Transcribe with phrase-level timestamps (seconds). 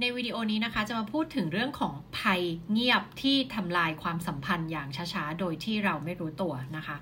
[0.00, 6.96] ในวิดีโอนี้นะคะจะมาพูดถึงเรื่องของภัยเงียบที่ทำลายความสัมพันธ์อย่างช้าๆ โดยที่เราไม่รู้ตัวนะคะ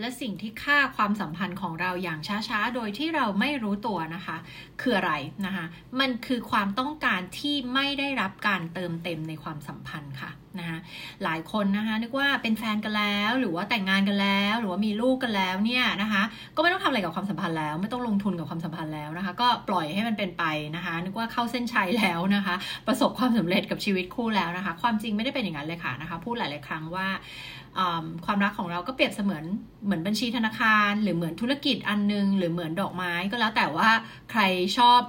[0.00, 4.36] และสิ่งที่ฆ่าความสัมพันธ์ของเราอย่างช้าๆ โดยที่เราไม่รู้ตัวนะคะ
[4.80, 5.12] คืออะไร
[5.46, 5.66] นะคะ
[6.00, 10.71] มันคือความต้องการที่ไม่ได้รับการเติมเต็มในความสัมพันธ์ค่ะนะคะ
[11.24, 16.22] หลายคนนะคะนึกว่าเป็นแฟนกันแล้ว หรือว่าแต่งงานกันแล้ว หรือว่ามีลูกกันแล้วเนี่ยนะคะ
[16.56, 20.44] ก็ไม่ต้องทำอะไรกับความสัมพันธ์แล้ว ไม่ต้องลงทุนกับความสัมพันธ์แล้วนะคะ ก็ปล่อยให้มันเป็นไป
[20.76, 22.54] นะคะ นึกว่าเข้าเส้นชัยแล้วนะคะ
[22.86, 27.08] ประสบความสำเร็จกับชีวิตคู่แล้วนะคะ ความจริงไม่ได้เป็นอย่างนั้นเลยค่ะนะคะ พูดหลาย ๆ ครั้งว่า
[28.26, 29.44] ความรักของเราก็เปรียบเสมือน
[29.84, 33.88] เหมือนบัญชีธนาคาร หรือเหมือนธุรกิจอันนึง หรือเหมือนดอกไม้ก็แล้วแต่ว่า
[34.30, 34.40] ใคร
[34.78, 35.00] ชอบ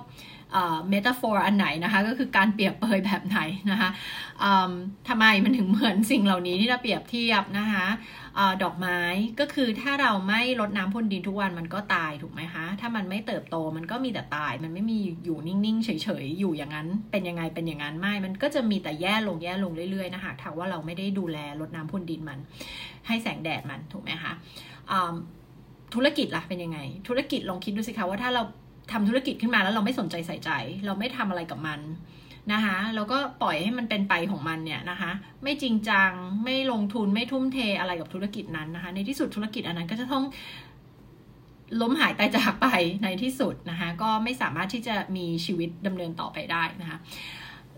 [0.89, 3.39] เมตาฟอร์อันไหนนะคะ ก็คือการเปรียบเปยแบบไหน
[3.71, 3.89] นะคะ
[5.07, 7.87] ทำไมมันถึงเหมือนสิ่งเหล่านี้ที่เราเปรียบเทียบนะคะ
[8.39, 8.99] อดอกไม้
[9.39, 15.89] ก็คือถ้าเราไม่รดน้ำพ่นดินทุกวันมันก็ตายถูกไหมคะถ้ามันไม่เติบโตมันก็มีแต่ตาย มันไม่มีอยู่นิ่งๆเฉ
[16.23, 22.39] ยๆอยู่อย่างนั้น เป็นยังไงเป็นอย่างนั้นไม่มันก็จะมีแต่แย่ลงแย่ลงเรื่อยๆนะคะถ้าว่าเราไม่ได้ดูแลรดน้ำพ่นดินมัน
[23.07, 24.33] ให้แสงแดดมันถูกไหมคะ
[25.93, 28.43] ธุรกิจล่ะเป็นยังไง ธุรกิจลองคิดดูสิคะว่าถ้าเรา
[28.91, 30.51] ทำธุรกิจขึ้นมาแล้วเราไม่สนใจใส่ใจ
[30.85, 31.79] เราไม่ทำอะไรกับมัน
[32.53, 35.11] นะคะแล้วก็ปล่อยให้มันเป็นไปของมันเนี่ยนะคะ
[35.43, 36.11] ไม่จริงจัง
[36.43, 40.23] ไม่ลงทุนไม่ทุ่มเทอะไรกับธุรกิจนั้นนะคะ ในที่สุดธุรกิจอันนั้นก็จะต้อง
[41.81, 42.67] ล้มหายตายจากไป
[43.03, 46.97] ในที่สุดนะคะ ก็ไม่สามารถที่จะมีชีวิตดำเนินต่อไปได้นะคะ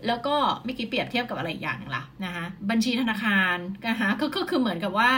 [0.06, 3.56] แล้วก็ไม่กี่เปรียบเทียบกับอะไรอย่างนึงละนะคะบัญชีธนาคาร
[3.88, 5.10] นะคะก็คือเหมือนกับว่า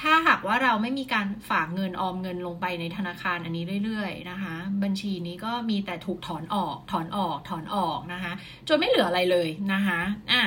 [0.00, 8.32] ถ้าหากว่าเราไม่มีการฝากเงินออมเงินลงไปในธนาคารอันนี้เรื่อยๆนะคะ บัญชีนี้ก็มีแต่ถูกถอนออก ถอนออก ถอนออกนะคะ
[8.68, 10.00] จนไม่เหลืออะไรเลยนะคะ
[10.32, 10.42] อ่า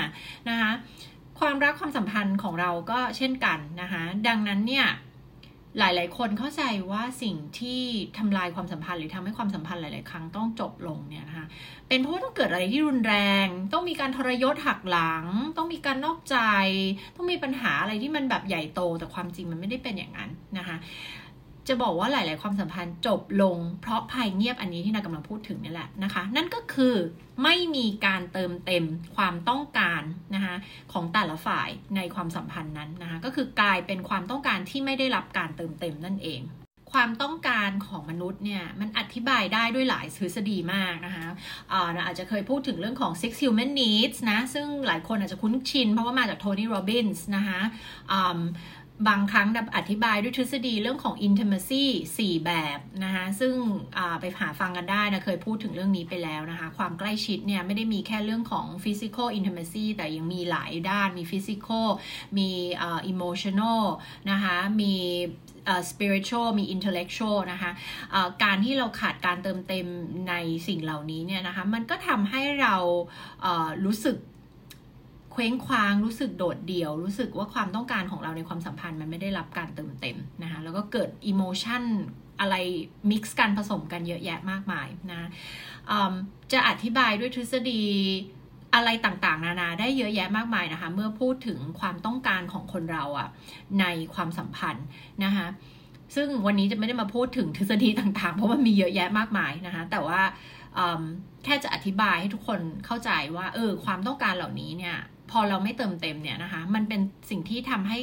[0.50, 0.72] นะคะ
[1.40, 4.88] ความรักความสัมพันธ์ของเราก็เช่นกันนะคะ ดังนั้นเนี่ย
[5.80, 7.82] หลายๆ คนเข้าใจว่าสิ่งที่
[8.18, 11.48] ทำลายความสัมพันธ์หรือทำให้ความสัมพันธ์หลาย ๆ ครั้งต้องจบลงเนี่ยนะคะ
[11.88, 15.26] เป็นเพราะว่าต้องเกิดอะไรที่รุนแรง ต้องมีการทรยศหักหลัง
[15.58, 16.38] ต้องมีการนอกใจ
[17.16, 20.78] ต้องมีปัญหาอะไรที่มันแบบใหญ่โตแต่ความจริงมันไม่ได้เป็นอย่างนั้นนะคะ
[21.68, 26.96] จะบอกว่าหลาย ๆ ความสัมพันธ์จบลง เพราะภัยเงียบอันนี้ที่นายกำลังพูดถึงนี่แหละนะคะ นั่นก็คือ
[27.44, 28.86] ไม่มีการเติมเต็ม
[29.16, 30.02] ความต้องการ
[30.36, 30.56] นะคะ
[30.94, 36.44] ของแต่ละฝ่ายในความสัมพันธ์นั้นนะคะก็คือกลายเป็นความต้องการที่ไม่ได้รับการเติมเต็มนั่นเอง
[36.94, 41.26] ความต้องการของมนุษย์เนี่ยมันอธิบายได้ด้วยหลายทฤษฎีมากนะคะ
[42.06, 47.62] อาจจะเคยพูดถึงเรื่องของ six human needs นะซึ่งหลายคนอาจจะคุ้นชินเพราะว่ามาจากโทนี่โรบินส์นะคะ
[49.08, 49.48] บางครั้ง
[49.78, 51.86] อธิบายด้วยทฤษฎีเรื่องของ intimacy
[52.18, 53.54] 4 แบบนะคะซึ่ง
[54.22, 61.88] ไปหาฟังกันได้นะเคยพูดถึงเรื่องนี้ไปแล้วนะคะความใกล้ชิดเนี่ยไม่ได้มีแค่เรื่องของ physical intimacy แต่ยังมีหลายด้านมี physical
[62.38, 62.50] มี
[63.12, 63.84] emotional
[64.32, 64.96] นะคะมี
[65.90, 69.88] spiritual มี intellectual นะคะะการที่เราขาดการเติมเต็ม
[70.30, 70.34] ใน
[70.68, 72.76] สิ่งเหล่านี้เนี่ยนะคะมันก็ทำให้เรา
[73.86, 74.18] รู้สึก
[75.38, 81.84] เคว้งคว้างรู้สึกโดดเดี่ยว รู้สึกว่าความต้องการของเราในความสัมพันธ์มันไม่ได้รับการเติมเต็มนะคะแล้วก็เกิดอิโมชัน
[82.40, 82.56] อะไร
[83.12, 85.30] มิกซ์กันผสมกันเยอะแยะมากมายนะ
[86.52, 87.84] จะอธิบายด้วยทฤษฎี
[88.76, 93.30] อะไรต่างๆ นานาได้เยอะแยะมากมายนะคะ เมื่อพูดถึงความต้องการของคนเราอะ
[93.80, 94.86] ในความสัมพันธ์
[95.24, 95.48] นะคะ
[96.16, 100.22] ซึ่งวันนี้จะไม่ได้มาพูดถึงทฤษฎีต่างๆ เพราะว่ามีเยอะแยะมากมายนะคะ แต่ว่า
[101.44, 104.98] แค่จะอธิบายให้ทุกคนเข้าใจว่า เออ ความต้องการเหล่านี้เนี่ย
[105.32, 108.00] พอเราไม่เติมเต็มเนี่ยนะคะ มันเป็นสิ่งที่ทำให้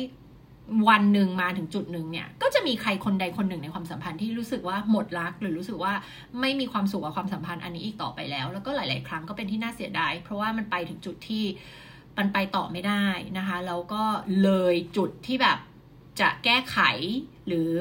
[0.89, 5.93] วันหนึ่งมาถึงจุดหนึ่งเนี่ย ก็จะมีใครคนใดคนหนึ่งในความสัมพันธ์ที่รู้สึกว่าหมดรัก หรือรู้สึกว่า
[6.41, 11.45] ไม่มีความสุขกับความสัมพันธ์อันนี้อีกต่อไปแล้ว แล้วก็หลาย ๆ ครั้งก็เป็นที่น่าเสียดาย เพราะว่ามันไปถึงจุดที่
[12.19, 13.07] มันไปต่อไม่ได้
[13.39, 14.03] นะคะแล้วก็
[14.43, 15.59] เลยจุดที่แบบ
[16.21, 16.79] จะแก้ไข
[17.47, 17.73] หรือ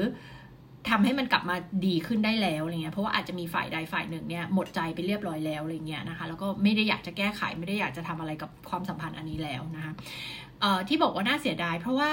[0.90, 1.56] ทำให้มันกลับมา
[1.86, 9.92] ดีขึ้นได้แล้วอะไรเงี้ยเพราะว่าอาจจะมีฝ่ายใดฝ่ายหนึ่งเนี่ยหมดใจไปเรียบร้อยแล้วอะไรเงี้ยนะคะแล้วก็ไม่ได้อยากจะแก้ไขไม่ได้อยากจะทำอะไรกับความสัมพันธ์อันนี้แล้วนะคะ
[10.88, 12.10] ที่บอกว่าน่าเสียดาย เพราะว่า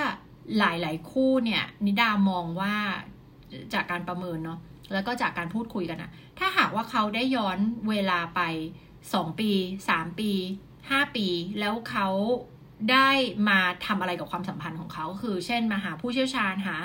[0.57, 2.73] หลาย ๆ คู่เนี่ยนิดามองว่า
[3.73, 4.59] จากการประเมินเนาะ
[4.93, 6.09] แล้วก็จากการพูดคุยกันอะ
[6.39, 7.57] ถ้าหากว่าเขาได้ย้อน
[7.89, 8.41] เวลาไป
[8.91, 9.51] 2 ปี
[9.87, 10.31] 3 ปี
[10.73, 11.27] 5 ปี
[11.59, 12.07] แล้วเขา
[12.91, 13.09] ได้
[13.49, 16.75] มาทำอะไรกับความสัมพันธ์ของเขาคือ เช่นมาหาผู้เชี่ยวชาญหา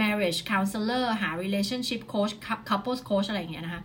[0.00, 2.32] marriage counselor หา relationship coach
[2.68, 3.82] couples coach อะไรอย่างเงี้ยนะคะ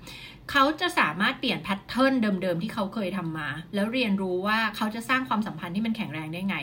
[0.51, 6.57] เขาจะสามารถเปลี่ยนแพทเทิร์นเดิมๆ ที่เขาเคยทำมา แล้วเรียนรู้ว่าเขาจะสร้างความสัมพันธ์ที่มันแข็งแรงได้ไง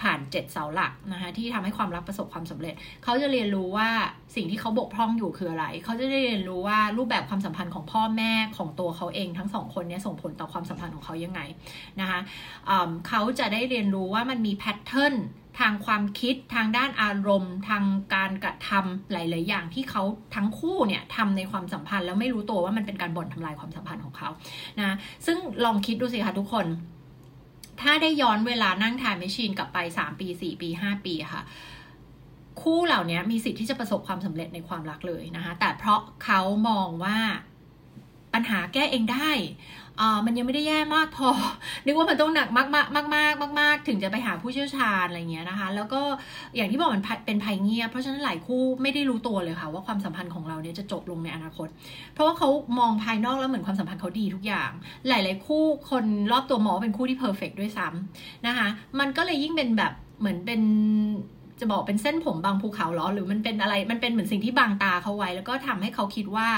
[0.00, 2.74] ผ่าน7เสาหลักนะคะที่ทำให้ความรักประสบความสำเร็จ
[3.04, 3.88] เขาจะเรียนรู้ว่า
[4.36, 11.40] สิ่งที่เขาบกพร่องอยู่คืออะไร เขาจะได้เรียนรู้ว่ารูปแบบความสัมพันธ์ของพ่อแม่ของตัวเขาเองทั้งสองคนนี้ส่งผลต่อความสัมพันธ์ของเขายังไง
[12.00, 12.20] นะคะ
[13.08, 15.14] เขาจะได้เรียนรู้ว่ามันมีแพทเทิร์น
[15.58, 17.84] ทางความคิดทางด้านอารมณ์ ทาง
[18.14, 20.02] การกระทำหลาย ๆ อย่างที่เขา
[20.34, 24.28] ทั้งคู่เนี่ยทำในความสัมพันธ์แล้วไม่รู้ตัวว่ามันเป็นการบ่นทำลายความสัมพันธ์ของเขา
[24.78, 24.96] นะ
[25.26, 26.66] ซึ่งลองคิดดูสิคะทุกคน
[27.80, 31.42] ถ้าได้ย้อนเวลานั่งทายแมชชีนกลับไปสามปีสี่ปีห้าปีค่ะ
[32.60, 37.18] คู่เหล่านี้มีสิทธิ์ที่จะประสบความสำเร็จในความรักเลยนะคะ แต่เพราะเขามองว่า
[38.34, 39.30] ปัญหาแก้เองได้
[40.26, 41.28] มันยังไม่ได้แย่มากพอ
[41.86, 46.00] นึกว่ามันต้องหนักมากมากมากมากมากมากถึงจะไปหาผู้เชี่ยวชาญอะไรเงี้ยนะคะ แล้วก็
[46.56, 51.68] อย่างที่บอกมันเป็นภัยเงียบเพราะฉะนั้นหลายคู่ไม่ได้รู้ตัวเลยค่ะ ว่าความสัมพันธ์ของเราเนี่ยจะจบลงในอนาคต
[52.14, 52.48] เพราะว่าเขา
[52.78, 54.70] มองภายนอกแล้วเหมือนความสัมพันธ์เขาดีทุกอย่าง
[55.08, 58.68] หลาย ๆ คู่คนรอบตัวหมอเป็นคู่ที่เพอร์เฟกด้วยซ้ำนะคะ
[58.98, 60.60] มันก็เลยยิ่งเป็นแบบเหมือนเป็น
[61.60, 66.48] จะบอกเป็นเส้นผมบางภูเขาหรอ หรือมันเป็นอะไรมันเป็นเหมือนสิ่งที่บางตาเขาไว้ แล้วก็ทำให้เขาคิดว่า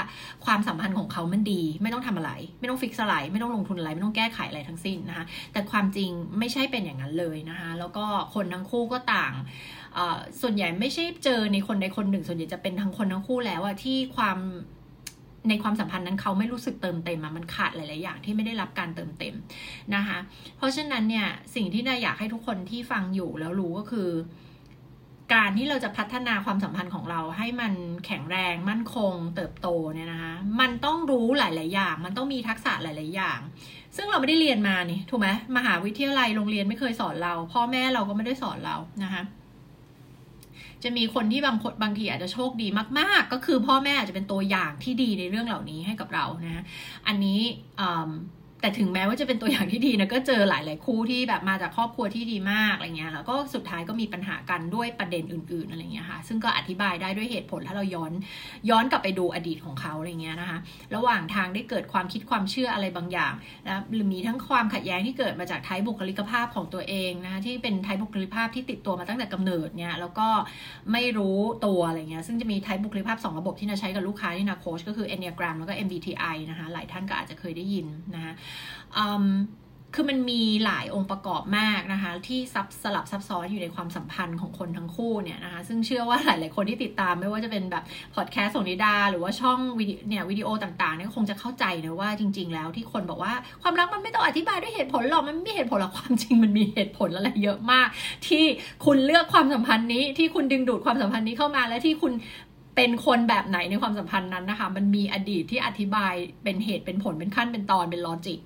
[0.45, 6.09] ความสัมพันธ์ของเขามันดี ไม่ต้องทำอะไร ไม่ต้องฟิกอะไรไม่ต้องลงทุนอะไร ไม่ต้องแก้ไขอะไรทั้งสิ้นนะคะ แต่ความจริง
[6.39, 8.05] ไม่ใช่เป็นอย่างนั้นเลยนะคะ แล้วก็
[8.35, 9.33] คนทั้งคู่ก็ต่าง
[10.41, 14.39] ส่วนใหญ่ไม่ใช่เจอในคนใดคนหนึ่ง ส่วนใหญ่จะเป็นทั้งคนทั้งคู่แล้วอะที่ความ
[15.49, 19.35] ในความสัมพันธ์นั้นเขาไม่รู้สึกเติมเต็มอะมันขาดหลาย ๆ อย่างที่ไม่ได้รับการเติมเต็ม
[19.95, 20.17] นะคะ
[20.57, 24.09] เพราะฉะนั้นเนี่ยสิ่งที่นายอยากให้ทุกคนที่ฟังอยู่แล้วรู้ก็คือ
[25.33, 27.73] การที่เราจะพัฒนาความสัมพันธ์ของเราให้มัน
[28.05, 33.39] แข็งแรงมั่นคง เติบโตเนี่ยนะคะมันต้องรู้หลาย ๆ อย่าง มันต้องมีทักษะหลาย ๆ อย่าง
[33.95, 39.23] ซึ่งเราไม่ได้เรียนมานี่ถูกไหมมหาวิทยาลัยโรงเรียนไม่เคยสอนเรา พ่อแม่เราก็ไม่ได้สอนเรานะคะ
[40.83, 42.67] จะมีคนที่บางคนบางทีอาจจะโชคดี
[42.99, 46.63] มาก ๆ ก็คือพ่อแม่อาจจะเป็นตัวอย่างที่ดีในเรื่องเหล่านี้ให้กับเรานะ
[47.07, 47.39] อันนี้
[48.61, 58.11] แต่ถึงแม้ว่าจะเป็นตัวอย่างที่ดีนะก็เจอหลาย ๆ คู่ที่แบบมาจากครอบครัวที่ดีมากอะไรเงี้ยแล้วก็สุดท้ายก็มีปัญหากันด้วยประเด็นอื่น ๆ อะไรเงี้ยค่ะ ซึ่งก็อธิบายได้ด้วยเหตุผลถ้าเราย้อน
[58.69, 60.57] ย้อนกลับไปดูอดีตของเขาอะไรเงี้ยนะคะ
[60.95, 63.33] ระหว่างทางได้เกิดความคิดความเชื่ออะไรบางอย่าง
[63.67, 70.27] นะหรือมีทั้งความขัดแย้งที่เกิดมาจากไทยบุคลิกภาพของตัวเองนะที่เป็นไทยบุคลิกภาพที่ติดตัวมาตั้งแต่กำเนิดเนี่ยแล้วก็
[70.91, 78.33] ไม่รู้ตัวอะไรเงี้ยซึ่งจะมีไทยบุคลิกภาพ 2 ระบบที่นาใช้กับลูกค้าที่นาโคชก็คือ Enneagram แล้วก็ MBTI นะคะหลายท่านก็อาจจะเคยได้ยินนะคะ
[79.95, 87.83] คือมันมีหลายองค์ประกอบมากนะคะ ที่ซับสลับซับซ้อนอยู่ในความสัมพันธ์ของคนทั้งคู่เนี่ยนะคะ ซึ่งเชื่อว่าหลาย ๆ คนที่ติดตามไม่ว่าจะเป็นแบบ
[88.15, 97.87] พอดแคสต์ของนิดา หรือว่าช่องวิดีเนี่ยวิดีโอต่างๆเนี่ยคงจะเข้าใจนะว่าจริง ๆ แล้วที่คนบอกว่าความรักมันไม่ต้องอธิบายด้วยเหตุผลหรอกมันไม่มีเหตุผลหรอกความจริงมันมีเหตุผลอะไรเยอะมาก
[98.27, 98.43] ที่
[98.85, 102.13] คุณเลือกความสัมพันธ์นี้ที่คุณดึงดูดความสัมพันธ์นี้เข้ามาและที่คุณ
[102.75, 106.13] เป็นคนแบบไหนในความสัมพันธ์นั้นนะคะ มันมีอดีตที่อธิบาย
[106.43, 108.39] เป็นเหตุเป็นผลเป็นขั้นเป็นตอนเป็นลอจิก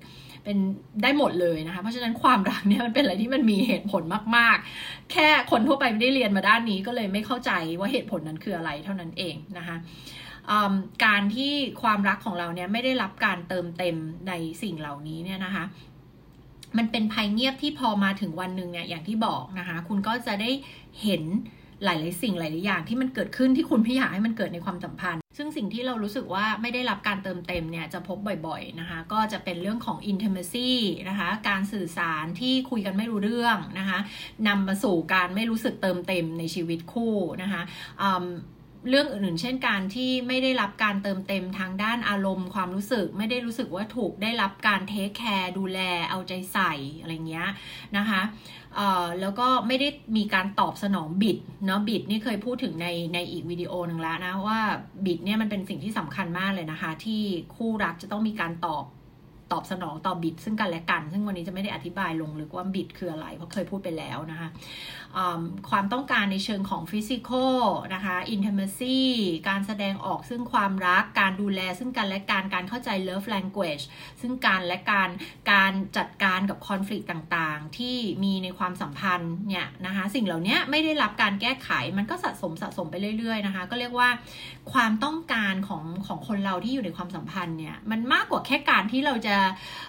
[0.44, 0.58] เป็น
[1.02, 4.02] ได้หมดเลยนะคะ เพราะฉะนั้นความรักเนี่ยมันเป็นอะไรที่มันมีเหตุผล
[4.36, 9.76] มากๆ แค่คนทั่วไปไม่ได้เรียนมาด้านนี้ก็เลยไม่เข้าใจว่าเหตุผลนั้นคืออะไรเท่านั้นเองนะคะ
[11.04, 11.52] การที่
[11.82, 13.96] ความรักของเราเนี่ยไม่ได้รับการเติมเต็ม
[14.28, 14.32] ใน
[14.62, 15.64] สิ่งเหล่านี้เนี่ยนะคะ
[16.76, 20.50] มันเป็นภัยเงียบที่พอมาถึงวันหนึ่งเนี่ยอย่างที่บอกนะคะ คุณก็จะได้
[21.02, 21.22] เห็น
[21.84, 30.70] หลาย ๆ สิ่งหลาย ๆ อย่างที่มันเกิดขึ้นที่คุณไม่อยากให้มันเกิดในความสัมพันธ์ ซึ่งสิ่งที่เรารู้สึกว่าไม่ได้รับการเติมเต็มเนี่ยจะพบบ่อย ๆ นะคะ ก็จะเป็นเรื่องของ intimacy
[31.08, 33.98] นะคะ การสื่อสารที่คุยกันไม่รู้เรื่องนะคะ
[34.48, 37.62] นำมาสู่การไม่รู้สึกเติมเต็มในชีวิตคู่นะคะ
[38.88, 45.78] เรื่องอื่นๆ เช่นการที่ไม่ได้รับการเติมเต็มทางด้านอารมณ์ความรู้สึก ไม่ได้รู้สึกว่าถูกได้รับการเทคแคร์ดูแล
[46.10, 47.48] เอาใจใส่อะไรเงี้ย
[47.96, 48.22] นะคะ
[49.20, 54.60] แล้วก็ไม่ได้มีการตอบสนองบิดเนาะบิดนี่เคยพูดถึงในในอีกวิดีโอหนึ่งแล้วนะว่า
[55.04, 57.22] bid เนี่ยมันเป็นสิ่งที่สำคัญมากเลยนะคะ ที่
[57.56, 58.84] คู่รักจะต้องมีการตอบ
[59.52, 64.48] ตอบสนองต่อ bid ซึ่งกันและกัน ซึ่งวันนี้จะไม่ได้อธิบายลงลึกว่า bid คืออะไร เพราะเคยพูดไปแล้วนะคะ
[65.70, 67.60] ความต้องการในเชิงของ physical
[67.94, 68.98] นะคะ intimacy
[69.48, 73.84] การแสดงออกซึ่งความรักการดูแลซึ่งกันและการการเข้าใจ love language
[74.20, 75.08] ซึ่งการและการ
[75.52, 84.08] การจัดการกับคอน FLICT ต่างๆ ที่มีในความสัมพันธ์เนี่ยนะคะสิ่งเหล่านี้ไม่ได้รับการแก้ไขมันก็สะสมสะสมไปเรื่อยๆนะคะก็เรียกว่า
[84.72, 89.35] ความต้องการของของคนเราที่อยู่ในความสัมพันธ์เนี่ยมันมากกว่าแค่การที่เราจะ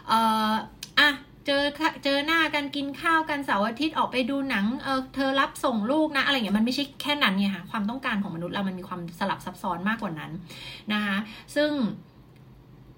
[0.07, 0.51] เอ่อ
[0.99, 1.09] อะ
[1.45, 1.63] เจอ
[2.03, 10.31] เจอหน้ากันกินข้าวกันเสาร์อาทิตย์ออกไปดูหนังเออเธอรับส่งลูกนะอะไรเงี้ยมันไม่ใช่แค่นั้นไงค่ะความต้องการของมนุษย์เรามันมีความสลับซับซ้อนมากกว่านั้น
[10.93, 11.17] นะคะ
[11.55, 11.71] ซึ่ง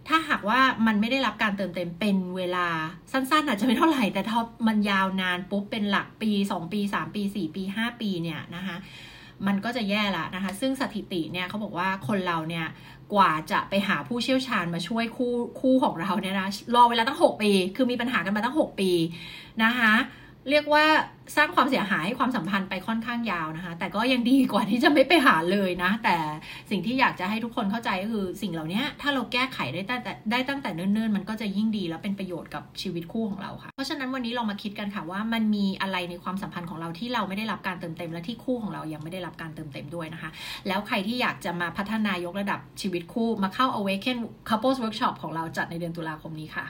[0.07, 2.67] ถ้าหากว่ามันไม่ได้รับการเติมเต็มเป็นเวลา
[3.11, 8.75] สั้น ๆ อาจจะไม่เท่าไหร่ แต่ถ้ามันยาวนานปุ๊บเป็นหลักปี 2 ปี 3 ปี 4 ปี 5 ปีเนี่ยนะคะ
[9.47, 12.67] มันก็จะแย่ละนะคะ ซึ่งสถิติเนี่ยเขาบอกว่าคนเราเนี่ย
[13.13, 18.91] กว่าจะไปหาผู้เชี่ยวชาญมาช่วยคู่คู่ของเราเนี่ยนะรอเวลาตั้ง 6 ปี คือมีปัญหากันมาตั้ง 6 ปี
[19.63, 19.93] นะคะ
[20.51, 20.85] เรียกว่า
[21.37, 26.17] สร้างความเสียหายให้ความสัมพันธ์ไปค่อนข้างยาวนะคะ แต่ก็ยังดีกว่าที่จะไม่ไปหาเลยนะ แต่
[26.71, 40.29] สิ่งที่อยากจะให้ทุกคนเข้าใจก็คือสิ่งเหล่านี้ถ้าเราแก้ไขได้ตั้งแต่ได้ตั้งแต่เนิ่นๆ มันก็จะยิ่งดีและเป็นประโยชน์กับชีวิตคู่ของเราค่ะ เพราะฉะนั้นวันนี้เรามาคิดกันค่ะว่ามันมีอะไรในความสัมพันธ์ของเราที่เราไม่ได้รับการเติมเต็ม และที่คู่ของเรายังไม่ได้รับการเติมเต็มด้วยนะคะ
[40.67, 44.17] แล้วใครที่อยากจะมาพัฒนายกระดับชีวิตคู่มาเข้า Awaken
[44.49, 46.67] Couples Workshop ของเราจัดในเดือนตุลาคมนี้ค่ะ